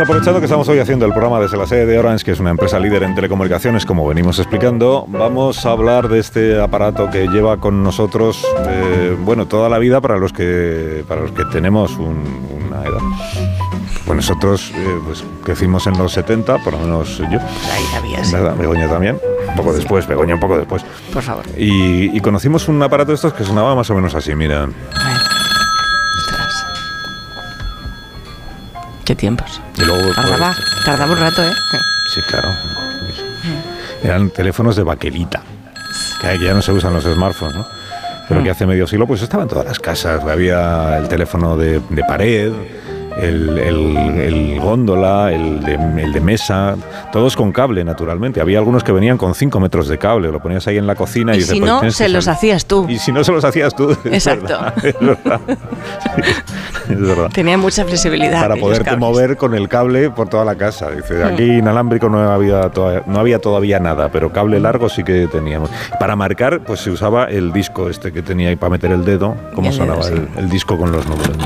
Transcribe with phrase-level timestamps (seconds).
[0.00, 2.50] Aprovechando que estamos hoy haciendo el programa desde la sede de Orange, que es una
[2.50, 7.58] empresa líder en telecomunicaciones, como venimos explicando, vamos a hablar de este aparato que lleva
[7.58, 12.48] con nosotros, eh, bueno, toda la vida para los que, para los que tenemos un-
[12.66, 13.00] una edad.
[14.06, 17.24] Pues nosotros eh, pues, crecimos en los 70, por lo menos yo.
[17.38, 18.32] Ahí sabía, sí.
[18.32, 18.56] ¿Verdad?
[18.56, 19.18] Begoña también.
[19.50, 20.82] Un poco después, Begoña un poco después.
[21.12, 21.44] Por favor.
[21.58, 24.62] Y, y conocimos un aparato de estos que sonaba más o menos así, mira.
[24.62, 24.74] A ver.
[26.18, 26.64] Ostras.
[29.10, 29.60] Qué tiempos.
[29.76, 31.50] Y luego, Tardaba, pues, tardaba un rato, ¿eh?
[32.14, 32.48] Sí, claro.
[34.04, 35.42] Eran teléfonos de baquelita,
[36.20, 37.66] que ya no se usan los smartphones, ¿no?
[38.28, 40.22] Pero que hace medio siglo pues estaba en todas las casas.
[40.22, 42.52] Había el teléfono de, de pared,
[43.22, 46.76] el, el- el góndola, el de, el de mesa,
[47.12, 48.40] todos con cable, naturalmente.
[48.40, 51.34] Había algunos que venían con 5 metros de cable, lo ponías ahí en la cocina
[51.34, 52.86] y, Y si pues no, se los hacías tú.
[52.88, 53.90] Y si no se los hacías tú.
[54.04, 54.58] Exacto.
[54.82, 55.40] Es verdad.
[55.46, 58.40] Sí, es verdad Tenía mucha flexibilidad.
[58.40, 60.90] para poderte mover con el cable por toda la casa.
[60.90, 65.26] Dice, aquí inalámbrico no había, toda- no había todavía nada, pero cable largo sí que
[65.28, 65.70] teníamos.
[65.98, 69.36] Para marcar, pues se usaba el disco este que tenía ahí para meter el dedo,
[69.54, 71.36] cómo sonaba el, el disco con los números.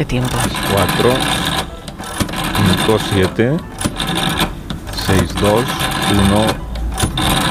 [0.00, 0.40] Qué tiempos.
[0.72, 1.10] 4,
[2.86, 3.56] 5, 7,
[4.94, 5.64] 6, 2, 1,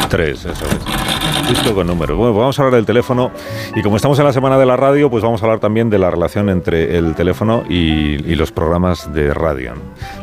[0.10, 1.48] 3, eso es.
[1.48, 2.18] Disco con números.
[2.18, 3.30] Bueno, pues vamos a hablar del teléfono
[3.76, 6.00] y como estamos en la semana de la radio, pues vamos a hablar también de
[6.00, 9.76] la relación entre el teléfono y, y los programas de radio.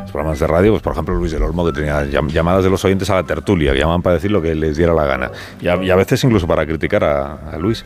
[0.07, 2.71] Los programas de radio, pues por ejemplo Luis del Olmo que tenía llam- llamadas de
[2.71, 5.33] los oyentes a la tertulia, que llamaban para decir lo que les diera la gana
[5.61, 7.85] y a, veces incluso para criticar a, a Luis.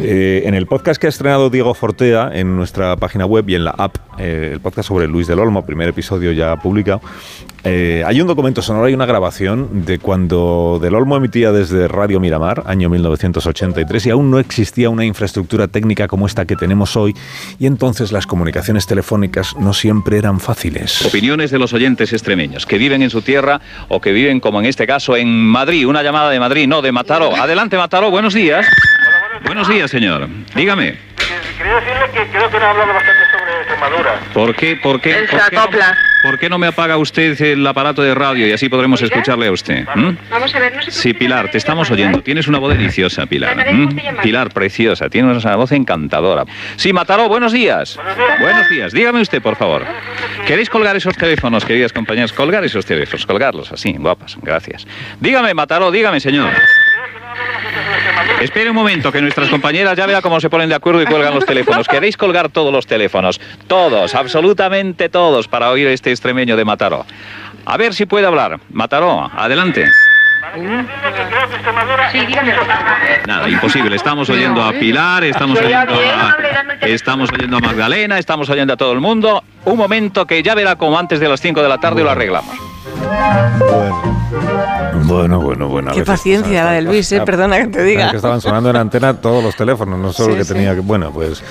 [0.00, 3.64] Eh, en el podcast que ha estrenado Diego Fortea en nuestra página web y en
[3.64, 7.00] la app, eh, el podcast sobre Luis del Olmo, primer episodio ya publicado,
[7.64, 12.20] eh, hay un documento sonoro y una grabación de cuando Del Olmo emitía desde Radio
[12.20, 17.14] Miramar, año 1983, y aún no existía una infraestructura técnica como esta que tenemos hoy,
[17.58, 21.04] y entonces las comunicaciones telefónicas no siempre eran fáciles.
[21.06, 24.66] Opiniones de los oyentes extremeños que viven en su tierra o que viven, como en
[24.66, 25.86] este caso, en Madrid.
[25.86, 27.34] Una llamada de Madrid, no, de Mataró.
[27.34, 28.66] Adelante, Mataró, buenos días.
[29.44, 30.28] Buenos días, señor.
[30.54, 30.98] Dígame.
[31.58, 33.25] Quería decirle que creo que no ha hablado bastante
[33.76, 34.20] Extremadura.
[34.32, 35.98] ¿Por qué, por qué, por qué, no, acopla.
[36.22, 39.14] por qué no me apaga usted el aparato de radio y así podremos ¿Oiga?
[39.14, 39.84] escucharle a usted?
[40.30, 42.18] Vamos a ver, no Sí, Pilar, te estamos oyendo.
[42.18, 42.22] ¿eh?
[42.22, 43.54] Tienes una voz deliciosa, Pilar.
[44.22, 45.10] Pilar, preciosa.
[45.10, 46.44] Tienes una voz encantadora.
[46.76, 47.98] Sí, Mataró, buenos días.
[48.40, 48.92] Buenos días.
[48.92, 49.84] Dígame usted, por favor.
[50.46, 52.32] ¿Queréis colgar esos teléfonos, queridas compañeras?
[52.32, 54.36] Colgar esos teléfonos, colgarlos así, guapas.
[54.42, 54.86] Gracias.
[55.20, 56.50] Dígame, Mataró, dígame, señor.
[58.40, 61.34] Espere un momento, que nuestras compañeras ya vea cómo se ponen de acuerdo y cuelgan
[61.34, 61.88] los teléfonos.
[61.88, 63.40] ¿Queréis colgar todos los teléfonos?
[63.66, 67.06] Todos, absolutamente todos, para oír este extremeño de Mataró.
[67.64, 68.60] A ver si puede hablar.
[68.70, 69.86] Mataró, adelante.
[72.12, 72.54] Sí, dígame.
[73.26, 73.96] Nada, imposible.
[73.96, 76.36] Estamos oyendo a Pilar, estamos oyendo a,
[76.82, 79.42] estamos oyendo a Magdalena, estamos oyendo a todo el mundo.
[79.64, 82.75] Un momento que ya verá como antes de las 5 de la tarde lo arreglamos.
[85.04, 85.92] Bueno, bueno, bueno.
[85.92, 88.10] Qué paciencia la de Luis, eh, perdona que te diga.
[88.10, 90.52] que estaban sonando en antena todos los teléfonos, no solo Sí, que sí.
[90.52, 90.80] tenía que.
[90.80, 91.42] Bueno, pues.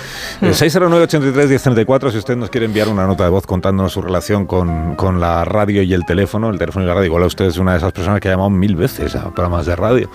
[0.41, 4.95] eh, 609-83-1034, si usted nos quiere enviar una nota de voz contándonos su relación con,
[4.95, 7.05] con la radio y el teléfono, el teléfono y la radio.
[7.07, 9.75] Igual usted es una de esas personas que ha llamado mil veces a programas de
[9.75, 10.09] radio.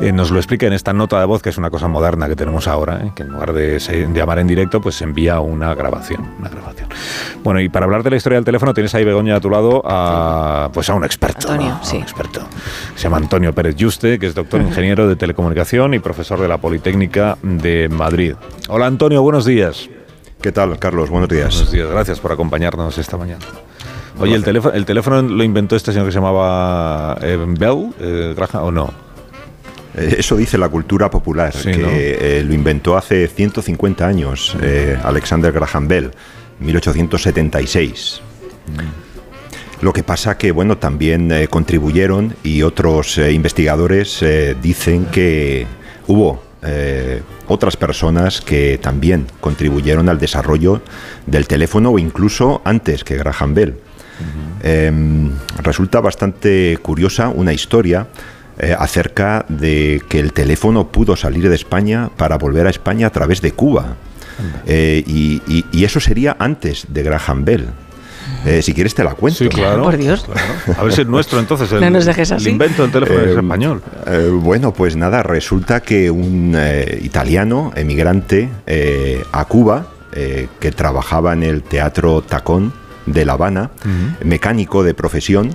[0.00, 2.34] Eh, nos lo explica en esta nota de voz, que es una cosa moderna que
[2.36, 5.38] tenemos ahora, eh, que en lugar de, se- de llamar en directo, pues se envía
[5.40, 6.28] una grabación.
[6.40, 6.88] Una grabación.
[7.42, 9.82] Bueno, y para hablar de la historia del teléfono, tienes ahí, Begoña, a tu lado,
[9.84, 11.50] a, pues a un experto.
[11.50, 11.76] Antonio, ¿no?
[11.76, 11.96] A un sí.
[11.96, 12.46] experto.
[12.96, 16.58] Se llama Antonio Pérez Yuste, que es doctor ingeniero de telecomunicación y profesor de la
[16.58, 18.34] Politécnica de Madrid.
[18.68, 19.88] Hola Antonio, buenos días.
[20.42, 21.08] ¿Qué tal, Carlos?
[21.10, 21.54] Buenos días.
[21.54, 23.44] Buenos días, gracias por acompañarnos esta mañana.
[24.18, 28.34] Oye, ¿el teléfono, el teléfono lo inventó este señor que se llamaba eh, Bell, eh,
[28.36, 28.90] Graham, o no?
[29.96, 31.88] Eh, Eso dice la cultura popular, Sí, que ¿no?
[31.90, 36.10] eh, lo inventó hace 150 años eh, Alexander Graham Bell,
[36.60, 38.22] 1876.
[39.80, 45.66] Lo que pasa que, bueno, también eh, contribuyeron y otros eh, investigadores eh, dicen que
[46.06, 46.42] hubo
[47.48, 50.82] otras personas que también contribuyeron al desarrollo
[51.24, 53.76] del teléfono o incluso antes que Graham Bell.
[54.62, 54.92] Eh,
[55.62, 58.08] resulta bastante curiosa una historia
[58.78, 63.40] acerca de que el teléfono pudo salir de España para volver a España a través
[63.40, 63.96] de Cuba.
[64.66, 67.66] Eh, y, y- y eso sería antes de Graham Bell.
[68.46, 69.38] Eh, si quieres te la cuento.
[69.38, 69.82] Sí, claro.
[69.82, 70.24] Por Dios.
[70.24, 70.80] claro.
[70.80, 71.70] A ver si es nuestro entonces.
[71.72, 72.48] El, No nos dejes el así.
[72.50, 73.82] invento del teléfono Eh, es español.
[74.06, 80.70] eh, bueno, pues nada, resulta que un eh, italiano emigrante eh, a Cuba, eh, que
[80.72, 82.72] trabajaba en el Teatro Tacón
[83.06, 83.70] de La Habana,
[84.24, 85.54] mecánico de profesión,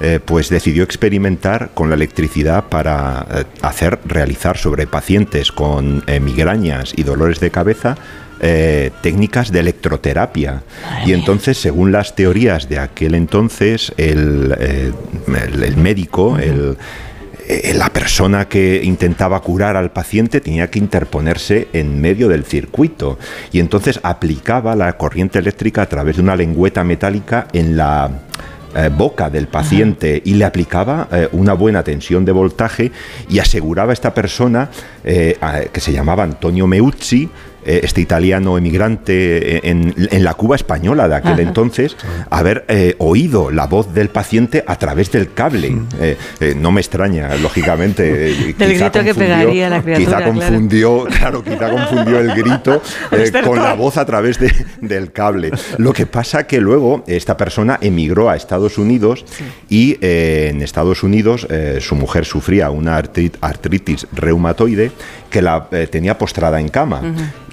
[0.00, 6.18] eh, pues decidió experimentar con la electricidad para eh, hacer, realizar sobre pacientes con eh,
[6.20, 7.96] migrañas y dolores de cabeza
[8.40, 10.62] eh, técnicas de electroterapia.
[11.06, 14.92] Y entonces, según las teorías de aquel entonces, el, eh,
[15.52, 16.76] el- el médico, el,
[17.46, 23.18] eh, la persona que intentaba curar al paciente tenía que interponerse en medio del circuito.
[23.52, 28.10] Y entonces aplicaba la corriente eléctrica a través de una lengüeta metálica en la
[28.76, 32.90] eh, boca del paciente y le aplicaba eh, una buena tensión de voltaje
[33.28, 34.68] y aseguraba a esta persona
[35.04, 37.28] eh, a- que se llamaba Antonio Meucci
[37.66, 41.42] este italiano emigrante en, en la Cuba española de aquel Ajá.
[41.42, 41.96] entonces,
[42.30, 45.76] haber eh, oído la voz del paciente a través del cable.
[46.00, 48.30] Eh, eh, no me extraña, lógicamente.
[48.30, 50.32] eh, Del grito que pegaría la criatura, Quizá claro.
[50.32, 52.82] confundió, claro, quizá confundió el grito
[53.12, 55.50] eh, con la voz a través de- del cable.
[55.78, 59.24] Lo que pasa que luego esta persona emigró a Estados Unidos
[59.68, 64.90] y eh, en Estados Unidos eh, su mujer sufría una artri- artritis reumatoide
[65.30, 67.02] que la eh, tenía postrada en cama.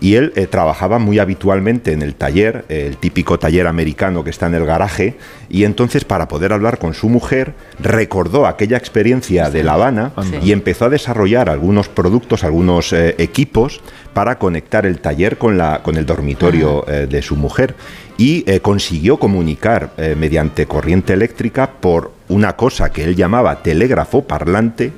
[0.01, 4.31] Y él eh, trabajaba muy habitualmente en el taller, eh, el típico taller americano que
[4.31, 5.15] está en el garaje,
[5.47, 10.11] y entonces para poder hablar con su mujer recordó aquella experiencia de La Habana
[10.41, 13.79] y empezó a desarrollar algunos productos, algunos eh, equipos
[14.13, 17.75] para conectar el taller con, la, con el dormitorio eh, de su mujer.
[18.17, 24.93] Y consiguió comunicar mediante corriente eléctrica por una cosa que él llamaba telégrafo parlante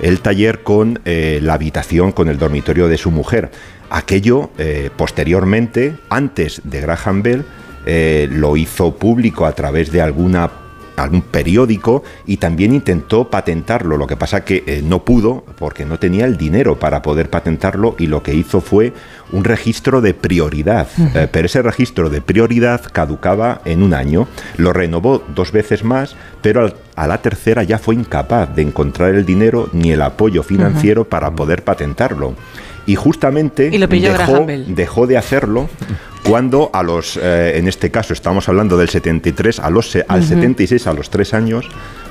[0.00, 3.50] el taller con eh, la habitación, con el dormitorio de su mujer.
[3.90, 7.44] Aquello eh, posteriormente, antes de Graham Bell,
[7.84, 10.50] eh, lo hizo público a través de alguna
[10.98, 13.96] algún periódico y también intentó patentarlo.
[13.96, 17.94] Lo que pasa que eh, no pudo porque no tenía el dinero para poder patentarlo
[17.98, 18.92] y lo que hizo fue
[19.32, 20.88] un registro de prioridad.
[21.14, 24.26] Eh, pero ese registro de prioridad caducaba en un año.
[24.56, 29.14] Lo renovó dos veces más, pero al- a la tercera ya fue incapaz de encontrar
[29.14, 32.34] el dinero ni el apoyo financiero para poder patentarlo.
[32.86, 34.32] Y justamente Y lo pilló dejó,
[34.74, 35.68] dejó de hacerlo
[36.28, 40.86] cuando a los, eh, en este caso estamos hablando del 73, a los, al 76,
[40.86, 41.68] a los tres años,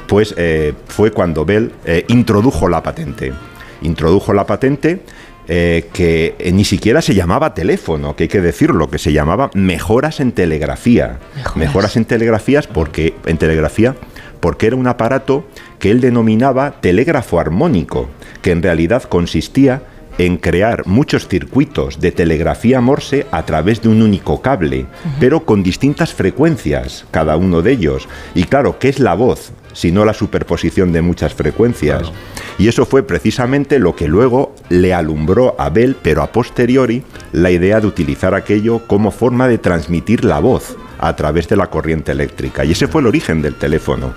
[0.08, 3.34] pues eh, fue cuando Bell eh, introdujo la patente.
[3.82, 5.02] Introdujo la patente
[5.50, 9.50] eh, que eh, ni siquiera se llamaba teléfono, que hay que decirlo, que se llamaba
[9.54, 11.20] mejoras en telegrafía.
[11.56, 11.96] Mejoras.
[11.96, 13.96] en telegrafías porque en telegrafía
[14.42, 15.48] porque era un aparato
[15.80, 18.10] que él denominaba telégrafo armónico,
[18.42, 19.84] que en realidad consistía
[20.18, 24.86] en crear muchos circuitos de telegrafía morse a través de un único cable,
[25.20, 28.08] pero con distintas frecuencias, cada uno de ellos.
[28.36, 29.52] Y claro, ¿qué es la voz?
[29.78, 32.12] sino la superposición de muchas frecuencias.
[32.58, 37.52] Y eso fue precisamente lo que luego le alumbró a Bell, pero a posteriori, la
[37.52, 42.12] idea de utilizar aquello como forma de transmitir la voz a través de la corriente
[42.12, 42.66] eléctrica.
[42.66, 44.16] Y ese fue el origen del teléfono.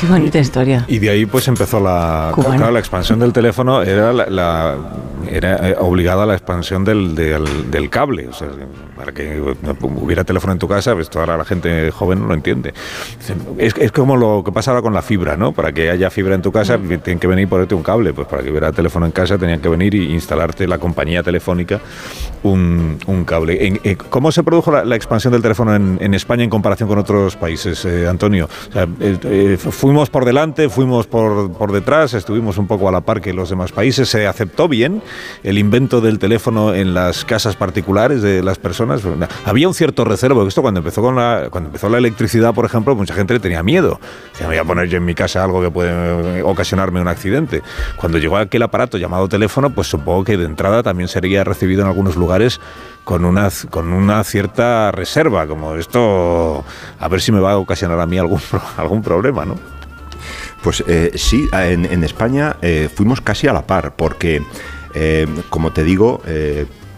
[0.00, 0.84] Qué bonita historia.
[0.88, 4.76] Y de ahí pues empezó la, claro, la expansión del teléfono, era, la, la-
[5.30, 8.28] era eh, obligada a la expansión del, del, del cable.
[8.28, 8.48] O sea,
[9.02, 9.40] para que
[9.80, 12.72] hubiera teléfono en tu casa, pues ahora la gente joven no lo entiende.
[13.58, 15.50] Es, es como lo que pasa ahora con la fibra, ¿no?
[15.50, 18.12] Para que haya fibra en tu casa tienen que venir y ponerte un cable.
[18.12, 21.80] Pues para que hubiera teléfono en casa tenían que venir y instalarte la compañía telefónica
[22.44, 23.80] un, un cable.
[23.82, 26.98] Eh, ¿Cómo se produjo la, la expansión del teléfono en, en España en comparación con
[26.98, 28.48] otros países, eh, Antonio?
[28.68, 32.92] O sea, eh, eh, fuimos por delante, fuimos por, por detrás, estuvimos un poco a
[32.92, 34.08] la par que los demás países.
[34.08, 35.02] ¿Se aceptó bien
[35.42, 38.91] el invento del teléfono en las casas particulares de las personas?
[39.44, 42.94] Había un cierto porque esto cuando empezó, con la, cuando empezó la electricidad, por ejemplo,
[42.94, 44.00] mucha gente le tenía miedo.
[44.32, 47.08] Decía, me voy a poner yo en mi casa algo que puede eh, ocasionarme un
[47.08, 47.62] accidente.
[47.96, 51.88] Cuando llegó aquel aparato llamado teléfono, pues supongo que de entrada también sería recibido en
[51.88, 52.60] algunos lugares
[53.04, 56.64] con una, con una cierta reserva, como esto,
[56.98, 58.40] a ver si me va a ocasionar a mí algún,
[58.76, 59.56] algún problema, ¿no?
[60.62, 64.42] Pues eh, sí, en, España eh, fuimos casi a la par, porque,
[65.50, 66.22] como te digo,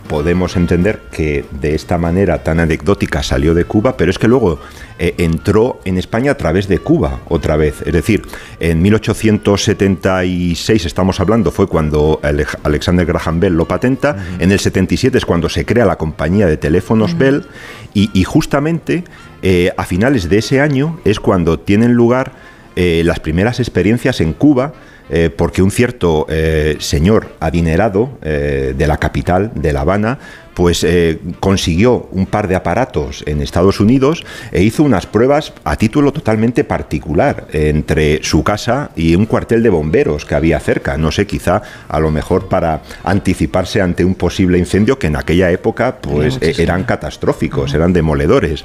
[0.08, 4.61] podemos entender que de esta manera tan anecdótica salió de Cuba, pero es que luego
[4.99, 7.82] eh, entró en España a través de Cuba otra vez.
[7.87, 8.23] Es decir,
[8.61, 15.18] en 1876 estamos hablando, fue cuando Ale- Alexander Graham Bell lo patenta, en el 77
[15.18, 17.46] es cuando se crea la compañía de teléfonos Bell,
[17.94, 19.04] y, y justamente
[19.42, 22.32] eh, a finales de ese año es cuando tienen lugar
[22.76, 24.73] eh, las primeras experiencias en Cuba
[25.11, 30.18] eh, porque un cierto eh, señor adinerado eh, de la capital, de La Habana,
[30.54, 35.76] pues eh, consiguió un par de aparatos en Estados Unidos e hizo unas pruebas a
[35.76, 40.96] título totalmente particular entre su casa y un cuartel de bomberos que había cerca.
[40.96, 45.50] No sé, quizá a lo mejor para anticiparse ante un posible incendio que en aquella
[45.50, 48.64] época pues eh, eran catastróficos, eran demoledores.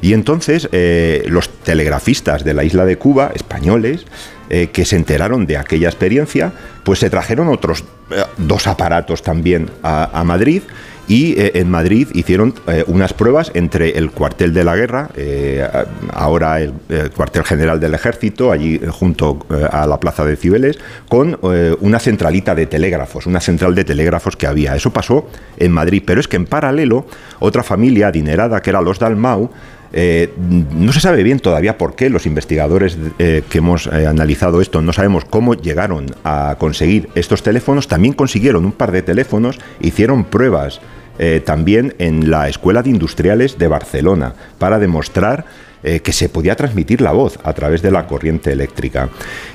[0.00, 4.06] Y entonces eh, los telegrafistas de la isla de Cuba, españoles,
[4.48, 6.52] eh, que se enteraron de aquella experiencia,
[6.84, 10.62] pues se trajeron otros eh, dos aparatos también a, a Madrid
[11.08, 15.66] y eh, en Madrid hicieron eh, unas pruebas entre el cuartel de la guerra, eh,
[16.12, 21.38] ahora el, el cuartel general del ejército, allí junto a la plaza de Cibeles, con
[21.80, 24.74] una centralita de telégrafos, una central de telégrafos que había.
[24.74, 27.06] Eso pasó en Madrid, pero es que en paralelo
[27.38, 29.50] otra familia adinerada que era los Dalmau,
[29.92, 35.24] no se sabe bien todavía por qué los investigadores que hemos analizado esto no sabemos
[35.24, 37.88] cómo llegaron a conseguir estos teléfonos.
[37.88, 40.80] También consiguieron un par de teléfonos, hicieron pruebas
[41.18, 45.44] eh, también en la Escuela de Industriales de Barcelona para demostrar
[45.82, 49.08] eh, que se podía transmitir la voz a través de la corriente eléctrica.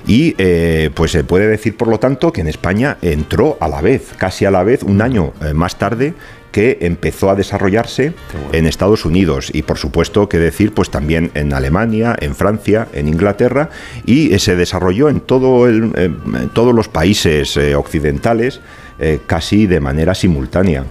[0.07, 3.81] Y eh, pues se puede decir, por lo tanto, que en España entró a la
[3.81, 6.13] vez, casi a la vez, un año más tarde,
[6.51, 8.13] que empezó a desarrollarse
[8.51, 13.07] en Estados Unidos y por supuesto que decir pues también en Alemania, en Francia, en
[13.07, 13.69] Inglaterra
[14.05, 18.59] y se desarrolló en todo el, en todos los países occidentales
[19.01, 20.85] eh, casi de manera simultánea.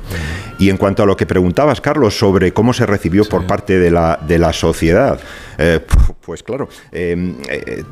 [0.58, 3.90] Y en cuanto a lo que preguntabas, Carlos, sobre cómo se recibió por parte de
[3.90, 5.18] la, de la sociedad,
[5.56, 5.80] eh,
[6.20, 7.82] pues claro, eh, eh,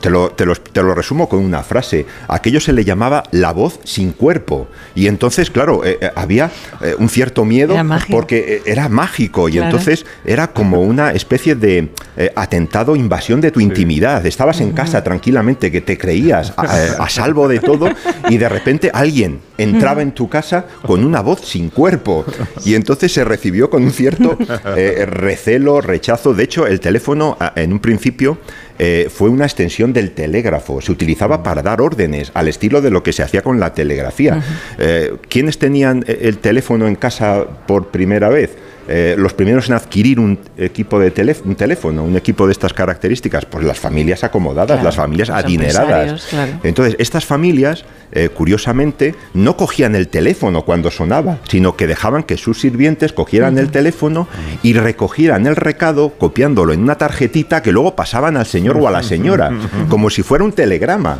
[0.00, 2.04] te, lo, te lo- te lo resumo con una frase.
[2.26, 4.66] Aquello se le llamaba la voz sin cuerpo.
[4.96, 9.66] Y entonces, claro, eh, había eh, un cierto miedo Era porque era mágico y Claro.
[9.66, 14.26] entonces era como una especie de eh, atentado, invasión de tu intimidad.
[14.26, 16.62] Estabas en casa tranquilamente, que te creías a,
[17.04, 17.88] a salvo de todo
[18.28, 22.24] y de repente alguien entraba en tu casa con una voz sin cuerpo
[22.64, 24.36] y entonces se recibió con un cierto
[24.76, 26.34] eh, recelo, rechazo.
[26.34, 28.38] De hecho, el teléfono en un principio
[28.78, 30.80] eh, fue una extensión del telégrafo.
[30.80, 34.42] Se utilizaba para dar órdenes al estilo de lo que se hacía con la telegrafía.
[34.78, 38.56] Eh, ¿Quiénes tenían el teléfono en casa por primera vez?
[38.88, 42.72] Eh, los primeros en adquirir un equipo de telé- un teléfono, un equipo de estas
[42.72, 46.26] características, pues las familias acomodadas, Claro, las familias adineradas.
[46.30, 46.52] claro.
[46.62, 52.36] Entonces, estas familias, eh, curiosamente, no cogían el teléfono cuando sonaba, sino que dejaban que
[52.36, 54.28] sus sirvientes cogieran el teléfono
[54.62, 58.90] y recogieran el recado copiándolo en una tarjetita que luego pasaban al señor o a
[58.90, 59.50] la señora,
[59.88, 61.16] como si fuera un telegrama,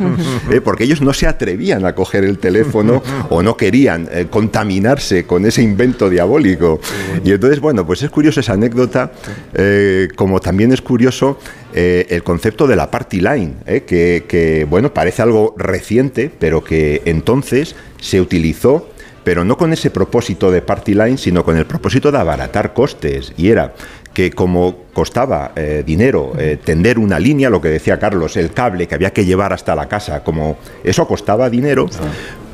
[0.51, 5.45] eh, porque ellos no se atrevían a coger el teléfono o no querían contaminarse con
[5.45, 6.79] ese invento diabólico.
[7.23, 9.11] Y entonces, bueno, pues es curioso esa anécdota,
[9.53, 11.39] eh, como también es curioso
[11.73, 16.63] eh, el concepto de la party line, eh, que, que, bueno, parece algo reciente, pero
[16.63, 18.89] que entonces se utilizó,
[19.23, 23.33] pero no con ese propósito de party line, sino con el propósito de abaratar costes.
[23.37, 23.73] Y era
[24.17, 28.87] que como costaba eh, dinero eh, tender una línea, lo que decía Carlos, el cable
[28.87, 31.87] que había que llevar hasta la casa, como eso costaba dinero,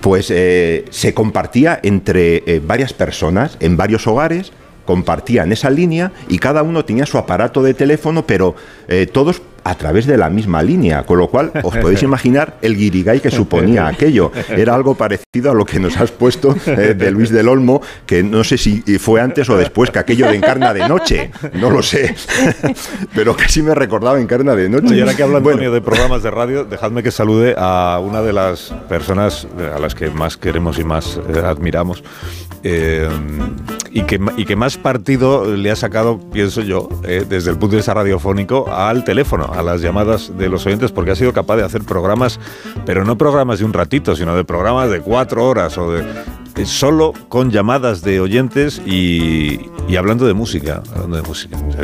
[0.01, 4.51] pues eh, se compartía entre varias personas en varios hogares
[4.85, 8.55] compartían esa línea y cada uno tenía su aparato de teléfono, pero
[8.87, 12.75] eh, todos a través de la misma línea, con lo cual os podéis imaginar el
[12.75, 14.31] guirigay que suponía aquello.
[14.49, 18.23] Era algo parecido a lo que nos has puesto eh, de Luis del Olmo, que
[18.23, 21.81] no sé si fue antes o después que aquello de Encarna de Noche, no lo
[21.81, 22.13] sé,
[23.15, 24.95] pero sí me recordaba Encarna de Noche.
[24.95, 28.21] Y ahora que habla Bueno, Antonio de programas de radio, dejadme que salude a una
[28.21, 32.03] de las personas a las que más queremos y más eh, admiramos.
[32.63, 33.07] eh,
[33.93, 37.75] y, que, y que más partido le ha sacado, pienso yo, eh, desde el punto
[37.75, 41.57] de vista radiofónico, al teléfono, a las llamadas de los oyentes, porque ha sido capaz
[41.57, 42.39] de hacer programas,
[42.85, 46.03] pero no programas de un ratito, sino de programas de cuatro horas o de
[46.65, 50.81] solo con llamadas de oyentes y, y hablando de música,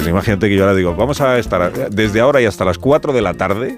[0.07, 3.21] imagínate que yo ahora digo, vamos a estar desde ahora y hasta las 4 de
[3.21, 3.77] la tarde,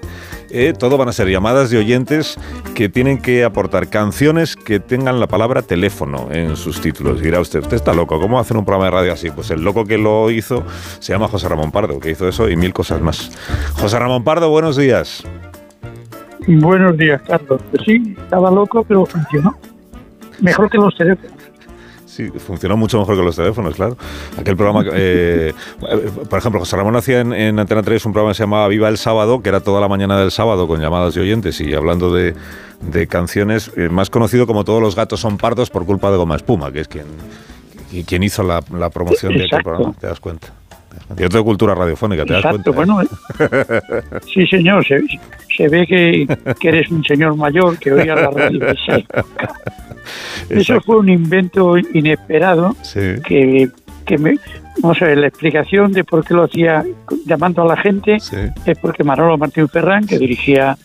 [0.52, 2.38] eh, todo van a ser llamadas de oyentes
[2.74, 7.20] que tienen que aportar canciones que tengan la palabra teléfono en sus títulos.
[7.20, 9.30] Y dirá usted, usted está loco, ¿cómo hacer un programa de radio así?
[9.30, 10.64] Pues el loco que lo hizo
[11.00, 13.30] se llama José Ramón Pardo, que hizo eso y mil cosas más.
[13.80, 15.24] José Ramón Pardo, buenos días.
[16.46, 17.60] Buenos días, Carlos.
[17.70, 19.56] Pues sí, estaba loco, pero funcionó.
[20.40, 21.41] Mejor que los teléfonos.
[22.14, 23.96] Sí, funcionó mucho mejor que los teléfonos, claro.
[24.38, 25.54] Aquel programa, eh,
[26.28, 28.90] por ejemplo, José Ramón hacía en, en, Antena 3 un programa que se llamaba Viva
[28.90, 32.12] el Sábado, que era toda la mañana del sábado con llamadas de oyentes y hablando
[32.12, 32.34] de,
[32.82, 36.36] de canciones, eh, más conocido como Todos los gatos son pardos por culpa de Goma
[36.36, 37.06] Espuma, que es quien,
[38.06, 39.38] quien hizo la, la promoción Exacto.
[39.38, 40.52] de aquel programa, ¿te das cuenta?
[41.16, 42.94] Cierto de cultura radiofónica, ¿te das Exacto, cuenta?
[42.94, 43.02] bueno.
[43.02, 43.90] eh.
[44.32, 45.00] Sí, señor, se,
[45.56, 46.26] se ve que,
[46.60, 48.60] que eres un señor mayor que oía la radio.
[50.50, 53.00] Eso fue un invento inesperado Sí.
[53.26, 53.68] que,
[54.04, 54.36] que me,
[54.82, 56.84] vamos a ver, la explicación de por qué lo hacía
[57.26, 58.36] llamando a la gente Sí.
[58.66, 60.76] es porque Manolo Martín Ferrán, que dirigía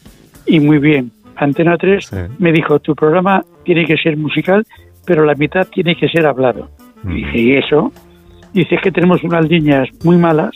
[0.46, 2.16] y muy bien Antena 3, Sí.
[2.40, 4.66] me dijo, tu programa tiene que ser musical,
[5.06, 6.70] pero la mitad tiene que ser hablado.
[7.04, 7.12] Mm.
[7.12, 7.92] Y dije, ¿y eso?
[8.58, 10.50] Dice que tenemos unas líneas muy malas,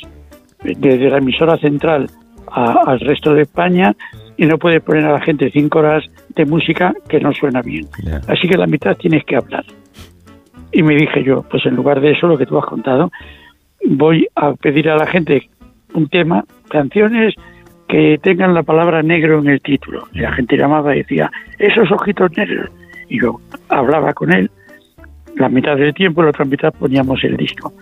[0.64, 2.08] desde la emisora central
[2.52, 3.94] a- al resto de España,
[4.38, 6.04] y no puedes poner a la gente cinco horas
[6.36, 7.86] de música que no suena bien.
[8.28, 9.64] Así que la mitad tienes que hablar.
[10.72, 13.12] Y me dije yo, pues en lugar de eso, lo que tú has contado,
[13.86, 15.48] voy a pedir a la gente
[15.94, 17.36] un tema, canciones
[17.88, 20.08] que tengan la palabra negro en el título.
[20.12, 21.30] Y la gente llamaba y decía,
[21.60, 22.72] esos ojitos negros.
[23.10, 23.40] Y yo
[23.70, 24.50] hablaba con él,
[25.42, 27.74] la mitad del tiempo, la otra mitad poníamos el disco.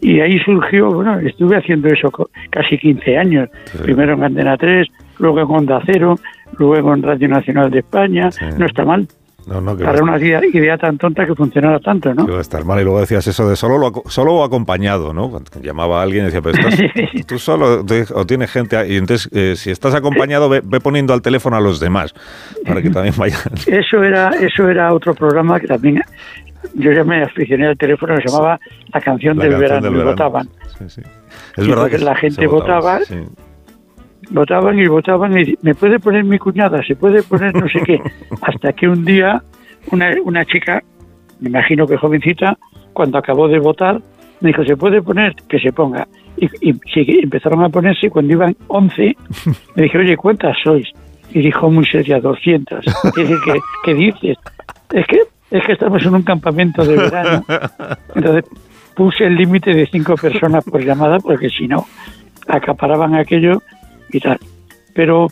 [0.00, 2.10] Y ahí surgió, bueno, estuve haciendo eso
[2.50, 3.48] casi 15 años,
[3.82, 4.86] primero en Antena 3,
[5.18, 6.16] luego en Onda Cero,
[6.58, 8.44] luego en Radio Nacional de España, Sí.
[8.58, 9.06] no está mal.
[9.46, 12.24] No, no, que Para una idea, idea tan tonta que funcionara tanto, ¿no?
[12.24, 12.80] que va a estar mal.
[12.80, 15.28] Y luego decías eso de solo, lo solo o acompañado, ¿no?
[15.30, 16.78] Cuando llamaba a alguien y decía, pero estás,
[17.26, 18.76] tú solo te- o tienes gente.
[18.76, 18.94] ahí.
[18.94, 22.14] Y entonces, eh, si estás acompañado, ve, ve poniendo al teléfono a los demás
[22.66, 23.40] para que también vayan.
[23.66, 26.00] Eso era, eso era otro programa que también
[26.74, 28.58] yo ya me aficioné al teléfono, se llamaba
[28.94, 30.10] La canción, La del, canción verano, del y verano.
[30.12, 30.48] votaban.
[30.78, 31.02] Sí, sí.
[31.56, 33.16] Es Y verdad que la gente votaba, sí.
[34.30, 38.00] Votaban y votaban y me puede poner mi cuñada, se puede poner no sé qué.
[38.42, 39.42] Hasta que un día
[39.90, 40.82] una, una chica,
[41.40, 42.56] me imagino que jovencita,
[42.92, 44.00] cuando acabó de votar,
[44.40, 45.34] me dijo, ¿se puede poner?
[45.48, 46.06] Que se ponga.
[46.36, 49.16] Y, y empezaron a ponerse, cuando iban 11,
[49.76, 50.88] me dije, oye, ¿cuántas sois?
[51.32, 52.84] Y dijo muy seria, 200.
[53.16, 54.38] Y dije, ¿qué, qué dices?
[54.92, 55.18] Es que,
[55.50, 57.44] es que estamos en un campamento de verano.
[58.14, 58.44] Entonces
[58.94, 61.86] puse el límite de cinco personas por llamada, porque si no,
[62.46, 63.62] acaparaban aquello
[64.14, 64.38] y tal.
[64.94, 65.28] Pero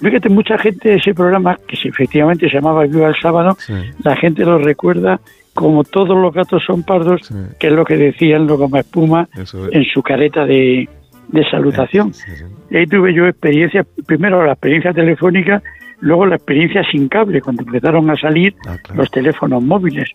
[0.00, 3.72] fíjate, mucha gente ese programa, que si efectivamente se llamaba Viva el Sábado, Sí.
[4.02, 5.20] la gente lo recuerda
[5.54, 7.34] como todos los gatos son pardos, Sí.
[7.58, 9.54] que es lo que decían los goma espuma es.
[9.72, 10.86] en su careta de,
[11.28, 12.12] de salutación.
[12.12, 12.30] Sí.
[12.70, 15.62] Y ahí tuve yo experiencia, primero la experiencia telefónica,
[16.00, 19.00] luego la experiencia sin cable, cuando empezaron a salir Ah, claro.
[19.00, 20.10] los teléfonos móviles.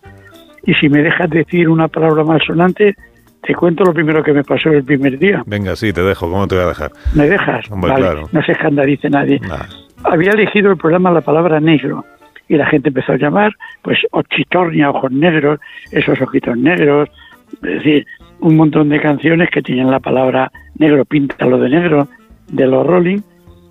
[0.64, 2.94] Y si me dejas decir una palabra más sonante,
[3.42, 5.42] te cuento lo primero que me pasó el primer día.
[5.46, 6.30] Venga, sí, te dejo.
[6.30, 6.92] ¿Cómo te voy a dejar?
[7.14, 7.70] ¿Me dejas?
[7.70, 8.28] Hombre, Vale, claro.
[8.30, 9.40] No se escandalice nadie.
[10.04, 12.04] Había elegido el programa la palabra negro
[12.48, 13.52] y la gente empezó a llamar,
[13.82, 15.58] pues, ochitornia, ojos negros,
[15.90, 17.08] esos ojitos negros,
[17.54, 18.06] es decir,
[18.40, 22.08] un montón de canciones que tenían la palabra negro, píntalo de negro,
[22.48, 23.20] de los Rolling.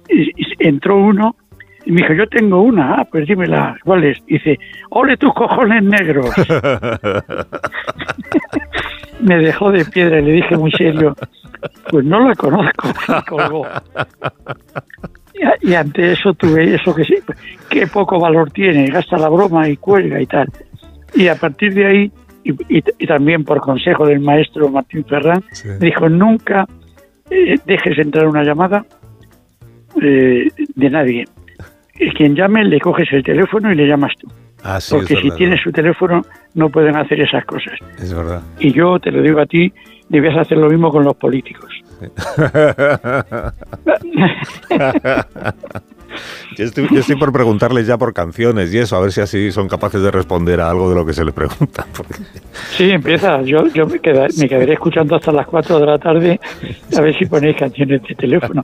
[0.10, 1.36] Y, y entró uno
[1.86, 4.24] y me dijo, yo tengo una, ah, pues dímela, ¿cuál es?
[4.26, 4.58] Dice,
[4.92, 6.30] ole tus cojones negros.
[9.22, 11.16] me dejó de piedra y le dije muy serio,
[11.90, 13.68] pues no la conozco, y colgó.
[15.64, 17.16] Y, y ante eso tuve eso que sí,
[17.70, 20.48] qué poco valor tiene, gasta la broma y cuelga y tal.
[21.16, 22.12] Y a partir de ahí,
[22.44, 25.68] y, y- y también por consejo del maestro Martín Ferrán, Sí.
[25.68, 26.66] me dijo, nunca
[27.30, 28.86] eh, dejes entrar una llamada
[30.02, 31.26] eh, de nadie.
[32.16, 34.28] Quien llame, le coges el teléfono y le llamas tú.
[34.64, 36.22] Ah, sí, Porque es si tienes su teléfono,
[36.54, 37.74] no pueden hacer esas cosas.
[38.00, 38.42] Es verdad.
[38.60, 39.74] Y yo te lo digo a ti,
[40.10, 41.72] debías hacer lo mismo con los políticos.
[46.58, 49.52] Yo estoy, yo estoy por preguntarles ya por canciones y eso, a ver si así
[49.52, 51.86] son capaces de responder a algo de lo que se les pregunta.
[51.96, 52.16] porque-
[52.78, 53.42] Sí, empieza.
[53.44, 56.40] Yo, yo me, queda- me quedaré escuchando hasta las 4 de la tarde
[56.98, 58.62] a ver si ponéis canciones de teléfono.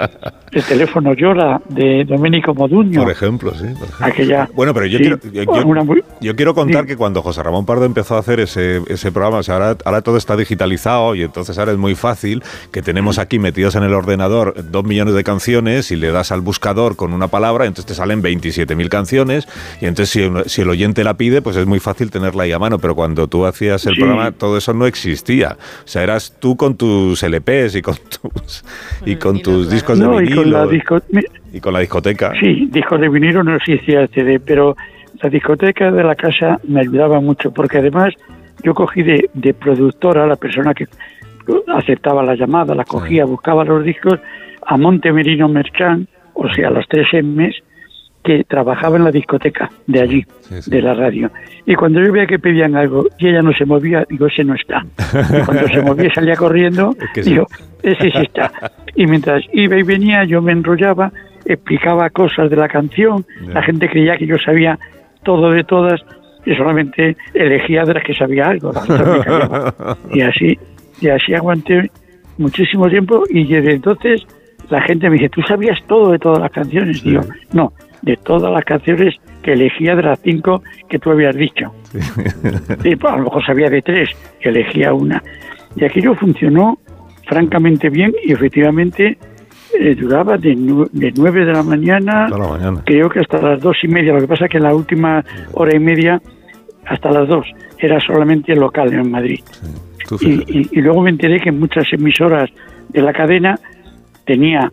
[0.52, 3.02] El teléfono llora de Domenico Moduño.
[3.04, 3.66] Por ejemplo, sí.
[3.78, 4.06] por ejemplo.
[4.06, 6.88] Aquella- Bueno, pero yo, sí, quiero, yo, yo- muy- yo quiero contar Sí.
[6.90, 10.02] que cuando José Ramón Pardo empezó a hacer ese, ese programa, o sea, ahora, ahora
[10.02, 13.94] todo está digitalizado y entonces ahora es muy fácil que tenemos aquí metidos en el
[13.94, 17.94] ordenador dos millones de canciones y le das al buscador con una palabra, entonces te
[17.94, 19.48] salen 27.000 canciones
[19.80, 22.60] y entonces si, si el oyente la pide, pues es muy fácil tenerla ahí a
[22.60, 24.00] mano, pero cuando tú hacías el Sí.
[24.02, 25.58] programa todo eso no existía.
[25.86, 28.64] O sea, eras tú con tus LPs y con tus,
[29.06, 31.00] y con vinilo, tus discos de No, y vinilo con la disco...
[31.12, 31.22] mi-
[31.54, 32.34] y con la discoteca.
[32.40, 34.76] Sí, discos de vinilo no existía el CD, pero
[35.22, 38.14] la discoteca de la casa me ayudaba mucho, porque además
[38.64, 40.86] yo cogí de, de productora a la persona que
[41.74, 44.20] aceptaba la llamada, la cogía, buscaba los discos,
[44.66, 47.56] a Monte Merino Merchán, o sea, los tres M's,
[48.24, 50.72] que trabajaba en la discoteca de allí, Sí, sí.
[50.72, 51.32] de la radio.
[51.66, 54.54] Y cuando yo veía que pedían algo y ella no se movía, digo, ese no
[54.54, 54.86] está.
[55.14, 57.30] Y cuando se movía salía corriendo, Es que sí.
[57.32, 57.48] digo,
[57.84, 58.52] ese sí está.
[58.96, 61.12] Y mientras iba y venía, yo me enrollaba,
[61.46, 64.78] explicaba cosas de la canción, la gente creía que yo sabía
[65.24, 66.02] todo de todas
[66.46, 68.72] y solamente elegía de las que sabía algo.
[68.74, 68.88] las
[70.14, 70.58] y así
[71.00, 71.90] y así aguanté
[72.38, 74.26] muchísimo tiempo y desde entonces
[74.70, 77.02] la gente me dice, ¿tú sabías todo de todas las canciones?
[77.04, 77.22] Digo,
[77.54, 81.72] no, de todas las canciones que elegía de las cinco que tú habías dicho.
[82.84, 85.24] Y, pues, a lo mejor sabía de tres, que elegía una.
[85.76, 86.78] Y aquello funcionó
[87.28, 89.18] francamente bien y efectivamente
[89.80, 92.82] eh, duraba de, nu- de 9 de la mañana, Toda la mañana.
[92.86, 94.14] creo que hasta las dos y media.
[94.14, 96.22] Lo que pasa es que en la última hora y media,
[96.86, 97.46] hasta las dos,
[97.80, 99.40] era solamente local en Madrid.
[100.12, 100.52] Y, fíjate.
[100.58, 102.50] y- y luego me enteré que muchas emisoras
[102.90, 103.60] de la cadena
[104.28, 104.72] tenía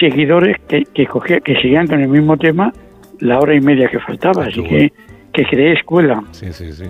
[0.00, 2.72] seguidores que, que, cogía- que seguían con el mismo tema
[3.20, 4.44] la hora y media que faltaba.
[4.44, 4.92] Ah, Así que,
[5.32, 6.22] que creé escuela.
[6.32, 6.84] Sí, sí, sí.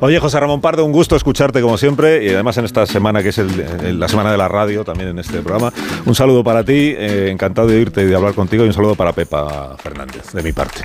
[0.00, 3.30] Oye, José Ramón Pardo, un gusto escucharte como siempre y además en esta semana que
[3.30, 3.48] es el-
[3.82, 5.72] el- la semana de la radio, también en este programa.
[6.04, 8.94] Un saludo para ti, eh, encantado de irte y de hablar contigo y un saludo
[8.94, 10.80] para Pepa Fernández, de mi parte.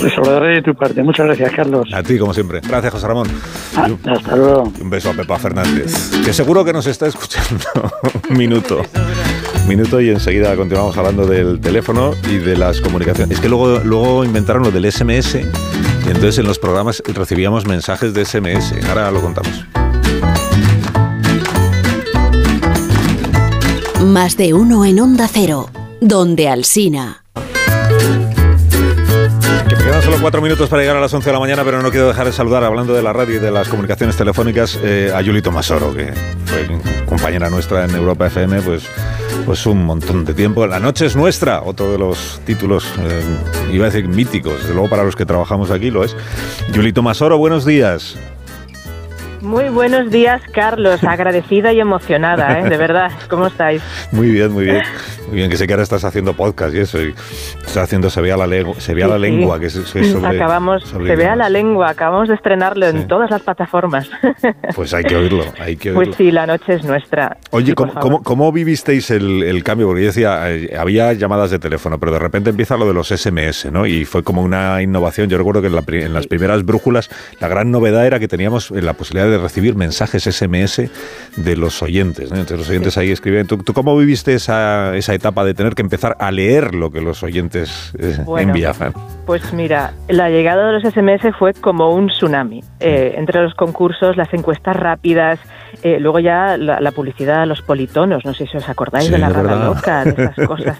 [0.00, 1.02] Pues lo daré de tu parte.
[1.02, 1.90] Muchas gracias, Carlos.
[1.92, 2.60] A ti, como siempre.
[2.66, 3.28] Gracias, José Ramón.
[3.76, 4.72] Ah, hasta luego.
[4.80, 7.66] Un beso a Pepa Fernández, que seguro que nos está escuchando.
[8.30, 8.80] Un minuto.
[9.70, 13.36] Minuto y enseguida continuamos hablando del teléfono y de las comunicaciones.
[13.36, 18.12] Es que luego, luego inventaron lo del SMS y entonces en los programas recibíamos mensajes
[18.12, 18.74] de SMS.
[18.88, 19.64] Ahora lo contamos.
[24.02, 27.22] Más de uno en Onda Cero, donde Alsina.
[29.68, 31.80] Que me quedan solo cuatro minutos para llegar a las 11 de la mañana, pero
[31.80, 35.12] no quiero dejar de saludar, hablando de la radio y de las comunicaciones telefónicas, eh,
[35.14, 36.12] a Yuli Tomasoro, que
[36.46, 36.66] fue
[37.06, 38.82] compañera nuestra en Europa FM, pues,
[39.50, 40.64] pues un montón de tiempo.
[40.64, 43.20] La noche es nuestra, otro de los títulos, eh,
[43.72, 46.16] iba a decir míticos, desde luego para los que trabajamos aquí lo es.
[46.72, 48.16] Yuli Tomasoro, buenos días.
[49.40, 51.02] Muy buenos días, Carlos.
[51.02, 52.68] Agradecida y emocionada, ¿eh?
[52.68, 53.10] De verdad.
[53.28, 53.82] ¿Cómo estáis?
[54.12, 54.82] Muy bien, muy bien.
[55.30, 57.14] Muy bien, que sé que ahora estás haciendo podcast y eso, y
[57.60, 59.22] estás haciendo Se vea la, lengua, se vea Sí, la sí.
[59.22, 60.26] lengua, que sobre...
[60.26, 62.96] Acabamos, sobre se vea la lengua, acabamos de estrenarlo Sí.
[62.96, 64.10] en todas las plataformas.
[64.74, 66.04] Pues hay que oírlo, hay que oírlo.
[66.04, 67.36] Pues sí, la noche es nuestra.
[67.50, 69.86] Oye, ¿cómo, cómo, cómo vivisteis el, el cambio?
[69.86, 73.08] Porque yo decía, eh, había llamadas de teléfono, pero de repente empieza lo de los
[73.08, 73.86] SMS, ¿no?
[73.86, 75.28] Y fue como una innovación.
[75.28, 78.70] Yo recuerdo que en, la en las primeras brújulas la gran novedad era que teníamos
[78.70, 80.82] eh, la posibilidad de recibir mensajes SMS
[81.36, 82.36] de los oyentes, ¿no?
[82.36, 83.46] Entonces los oyentes ahí escribían.
[83.46, 87.00] ¿Tú, tú cómo viviste esa, esa etapa de tener que empezar a leer lo que
[87.00, 88.92] los oyentes eh, Bueno, enviaban?
[89.26, 92.64] Pues mira, la llegada de los SMS fue como un tsunami.
[92.80, 95.38] Eh, entre los concursos, las encuestas rápidas,
[95.82, 99.18] eh, luego ya la, la publicidad, los politonos, no sé si os acordáis Sí, de
[99.18, 99.64] la verdad.
[99.66, 100.78] loca, de esas cosas,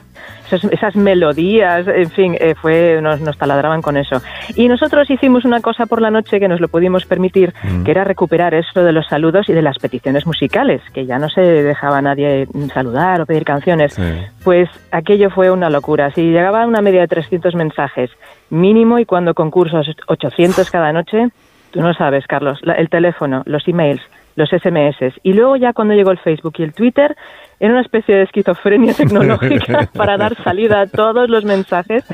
[0.52, 4.20] esos- esas melodías, en fin, eh, fue nos, nos taladraban con eso.
[4.56, 7.84] Y nosotros hicimos una cosa por la noche que nos lo pudimos permitir, Mm.
[7.84, 11.28] que era recuperar esto de los saludos y de las peticiones musicales, que ya no
[11.28, 13.94] se dejaba a nadie saludar o pedir canciones.
[13.94, 14.02] Sí.
[14.44, 16.10] Pues aquello fue una locura.
[16.12, 18.10] Si llegaba una media de 300 mensajes
[18.50, 21.28] mínimo y cuando concursos 800 cada noche,
[21.70, 24.02] tú no sabes, Carlos, la- el teléfono, los emails,
[24.36, 25.12] los SMS.
[25.22, 27.16] Y luego ya cuando llegó el Facebook y el Twitter,
[27.60, 32.04] era una especie de esquizofrenia tecnológica para dar salida a todos los mensajes.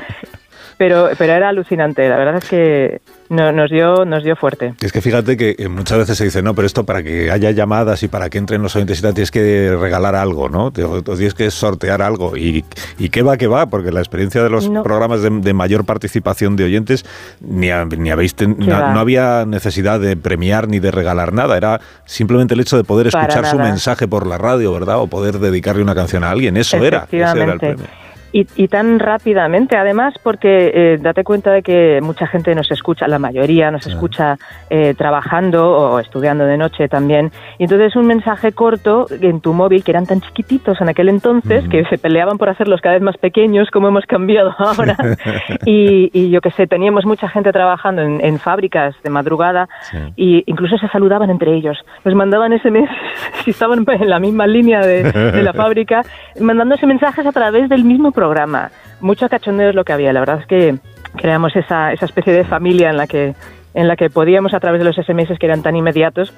[0.77, 4.75] Pero, pero era alucinante, la verdad es que no- nos, dio, nos dio fuerte.
[4.79, 7.49] Es que fíjate que eh, muchas veces se dice, no, pero esto para que haya
[7.49, 10.71] llamadas y para que entren los oyentes y tal, tienes que regalar algo, ¿no?
[10.71, 12.37] Tienes que sortear algo.
[12.37, 12.63] ¿Y,
[12.99, 13.65] y qué va, qué va?
[13.65, 14.83] Porque la experiencia de los No.
[14.83, 17.05] programas de, de mayor participación de oyentes,
[17.41, 21.57] ni, ni habéis ten- ¿Qué no, había necesidad de premiar ni de regalar nada.
[21.57, 24.99] Era simplemente el hecho de poder escuchar su mensaje por la radio, ¿verdad?
[24.99, 26.55] O poder dedicarle una canción a alguien.
[26.55, 27.07] Eso era.
[27.11, 27.85] Ese era el premio.
[28.33, 33.07] Y, y tan rápidamente, además, porque eh, date cuenta de que mucha gente nos escucha,
[33.07, 34.37] la mayoría nos escucha
[34.69, 37.31] eh, trabajando o estudiando de noche también.
[37.57, 41.65] Y entonces un mensaje corto en tu móvil, que eran tan chiquititos en aquel entonces,
[41.65, 41.69] Mm.
[41.69, 44.95] que se peleaban por hacerlos cada vez más pequeños, como hemos cambiado ahora.
[45.65, 49.97] y, y yo que sé, teníamos mucha gente trabajando en, en fábricas de madrugada Sí.
[50.15, 51.77] y incluso se saludaban entre ellos.
[52.03, 52.89] Nos mandaban SMS
[53.45, 56.01] si estaban en la misma línea de, de la fábrica,
[56.39, 58.71] mandándose mensajes a través del mismo programa.
[58.99, 60.11] Mucho cachondeo es lo que había.
[60.11, 60.75] La verdad es que
[61.15, 63.35] creamos esa, esa especie de familia en la que
[63.75, 66.33] en la que podíamos a través de los SMS que eran tan inmediatos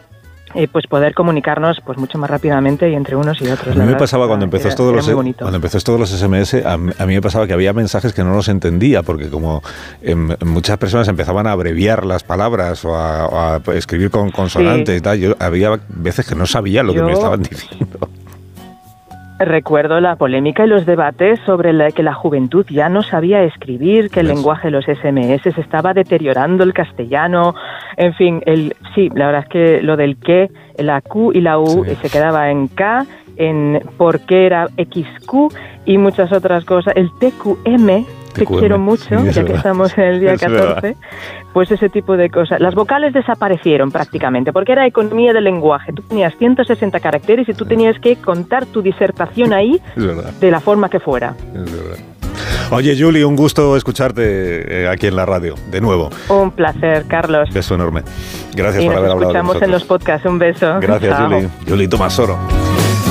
[0.55, 3.67] eh, pues poder comunicarnos pues mucho más rápidamente y entre unos y otros.
[3.67, 6.09] A mí me verdad, pasaba cuando era- empezó era- era los cuando empezó de los
[6.11, 9.29] SMS, a mí, a mí me pasaba que había mensajes que no los entendía porque
[9.29, 9.61] como
[10.01, 15.19] em, muchas personas empezaban a abreviar las palabras o a, escribir con consonantes y tal,
[15.19, 18.09] yo había veces que no sabía lo que me estaban diciendo.
[19.39, 24.09] Recuerdo la polémica y los debates sobre la, que la juventud ya no sabía escribir,
[24.09, 24.35] que el ¿Ves?
[24.35, 27.55] lenguaje de los SMS se estaba deteriorando el castellano,
[27.95, 31.57] en fin, el sí, la verdad es que lo del que, la Q y la
[31.57, 31.91] U Sí.
[31.91, 33.05] eh, se quedaba en K,
[33.37, 35.53] en por qué era XQ
[35.85, 36.93] y muchas otras cosas.
[36.97, 40.95] El TQM, te quiero mucho, es ya que estamos en el día Es 14, verdad.
[41.53, 42.59] pues ese tipo de cosas.
[42.59, 45.93] Las vocales desaparecieron prácticamente, porque era economía del lenguaje.
[45.93, 50.89] Tú tenías 160 caracteres y tú tenías que contar tu disertación ahí de la forma
[50.89, 51.35] que fuera.
[51.53, 51.97] Es verdad.
[52.71, 56.09] Oye, Julie, un gusto escucharte eh, aquí en la radio, de nuevo.
[56.29, 57.49] Un placer, Carlos.
[57.51, 58.03] Beso enorme.
[58.55, 60.25] Gracias y por nos haber hablado con escuchamos en los podcasts.
[60.27, 60.79] Un beso.
[60.79, 61.29] Gracias, Chao.
[61.29, 61.49] Julie.
[61.67, 62.37] Julie Tomasoro.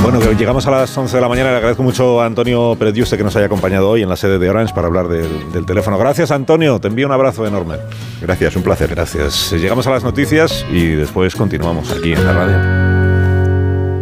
[0.02, 1.50] Bueno, llegamos a las 11 de la mañana.
[1.50, 4.38] Le agradezco mucho a Antonio Pérez Yuste que nos haya acompañado hoy en la sede
[4.38, 5.98] de Orange para hablar del, del teléfono.
[5.98, 6.80] Gracias, Antonio.
[6.80, 7.76] Te envío un abrazo enorme.
[8.20, 8.90] Gracias, un placer.
[8.90, 9.52] Gracias.
[9.52, 12.97] Llegamos a las noticias y después continuamos aquí en la radio.